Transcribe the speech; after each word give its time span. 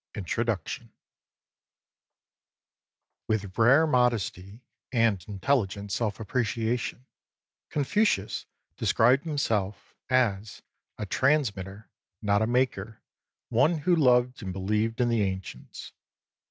INTRODUCTION 0.15 0.91
WITH 3.27 3.55
rare 3.55 3.85
modesty 3.85 4.63
and 4.91 5.23
intelligent 5.27 5.91
self 5.91 6.19
appreciation, 6.19 7.05
Confucius 7.69 8.47
described 8.77 9.25
himself 9.25 9.93
as" 10.09 10.63
a 10.97 11.05
transmitter, 11.05 11.91
not 12.19 12.41
a 12.41 12.47
maker, 12.47 13.03
one 13.49 13.77
who 13.77 13.95
loved 13.95 14.41
and 14.41 14.51
believed 14.51 14.99
in 15.01 15.07
the 15.09 15.21
ancients." 15.21 15.93